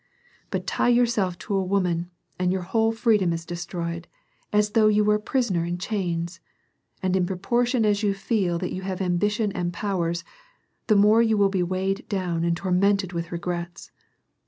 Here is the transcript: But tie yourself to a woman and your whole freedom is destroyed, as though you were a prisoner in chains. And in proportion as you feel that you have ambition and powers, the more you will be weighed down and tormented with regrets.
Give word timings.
But 0.49 0.65
tie 0.65 0.89
yourself 0.89 1.37
to 1.45 1.53
a 1.53 1.63
woman 1.63 2.09
and 2.39 2.51
your 2.51 2.63
whole 2.63 2.91
freedom 2.91 3.31
is 3.31 3.45
destroyed, 3.45 4.07
as 4.51 4.71
though 4.71 4.87
you 4.87 5.03
were 5.03 5.13
a 5.17 5.19
prisoner 5.19 5.63
in 5.63 5.77
chains. 5.77 6.39
And 7.03 7.15
in 7.15 7.27
proportion 7.27 7.85
as 7.85 8.01
you 8.01 8.15
feel 8.15 8.57
that 8.57 8.73
you 8.73 8.81
have 8.81 8.99
ambition 8.99 9.51
and 9.51 9.71
powers, 9.71 10.23
the 10.87 10.95
more 10.95 11.21
you 11.21 11.37
will 11.37 11.49
be 11.49 11.61
weighed 11.61 12.09
down 12.09 12.43
and 12.43 12.57
tormented 12.57 13.13
with 13.13 13.31
regrets. 13.31 13.91